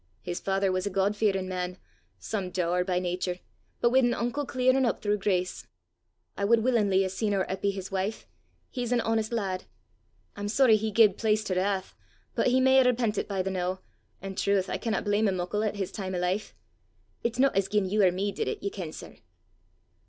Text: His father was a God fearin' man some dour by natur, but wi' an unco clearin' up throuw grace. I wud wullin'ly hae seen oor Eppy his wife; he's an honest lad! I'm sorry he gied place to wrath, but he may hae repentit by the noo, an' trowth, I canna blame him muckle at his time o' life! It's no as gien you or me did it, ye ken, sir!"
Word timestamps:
His 0.23 0.39
father 0.39 0.71
was 0.71 0.87
a 0.87 0.89
God 0.89 1.15
fearin' 1.15 1.47
man 1.47 1.77
some 2.17 2.49
dour 2.49 2.83
by 2.83 2.97
natur, 2.97 3.35
but 3.81 3.91
wi' 3.91 3.99
an 3.99 4.15
unco 4.15 4.45
clearin' 4.45 4.83
up 4.83 5.03
throuw 5.03 5.15
grace. 5.15 5.67
I 6.35 6.43
wud 6.43 6.63
wullin'ly 6.63 7.03
hae 7.03 7.07
seen 7.07 7.35
oor 7.35 7.45
Eppy 7.47 7.71
his 7.71 7.91
wife; 7.91 8.25
he's 8.71 8.91
an 8.91 8.99
honest 9.01 9.31
lad! 9.31 9.65
I'm 10.35 10.47
sorry 10.49 10.75
he 10.75 10.89
gied 10.91 11.17
place 11.19 11.43
to 11.43 11.53
wrath, 11.55 11.93
but 12.33 12.47
he 12.47 12.59
may 12.59 12.77
hae 12.77 12.85
repentit 12.91 13.27
by 13.27 13.43
the 13.43 13.51
noo, 13.51 13.77
an' 14.23 14.33
trowth, 14.33 14.71
I 14.71 14.79
canna 14.79 15.03
blame 15.03 15.27
him 15.27 15.35
muckle 15.35 15.63
at 15.63 15.75
his 15.75 15.91
time 15.91 16.15
o' 16.15 16.17
life! 16.17 16.55
It's 17.23 17.37
no 17.37 17.49
as 17.49 17.67
gien 17.69 17.87
you 17.87 18.01
or 18.03 18.11
me 18.11 18.31
did 18.31 18.47
it, 18.47 18.63
ye 18.63 18.71
ken, 18.71 18.91
sir!" 18.91 19.17